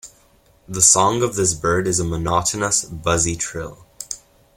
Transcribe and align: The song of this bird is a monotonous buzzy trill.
The 0.67 0.81
song 0.81 1.21
of 1.21 1.35
this 1.35 1.53
bird 1.53 1.85
is 1.87 1.99
a 1.99 2.03
monotonous 2.03 2.83
buzzy 2.85 3.35
trill. 3.35 3.85